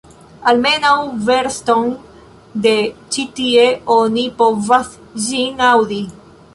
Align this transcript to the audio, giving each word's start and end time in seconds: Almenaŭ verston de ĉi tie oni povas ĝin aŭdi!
Almenaŭ 0.51 0.93
verston 1.27 1.91
de 2.65 2.73
ĉi 3.15 3.29
tie 3.41 3.69
oni 4.01 4.27
povas 4.43 4.93
ĝin 5.31 5.67
aŭdi! 5.73 6.05